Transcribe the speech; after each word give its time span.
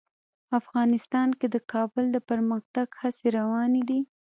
افغانستان 0.59 1.29
کې 1.39 1.47
د 1.53 1.57
کابل 1.71 2.05
د 2.11 2.17
پرمختګ 2.29 2.87
هڅې 3.01 3.27
روانې 3.37 3.81
دي. 3.89 3.99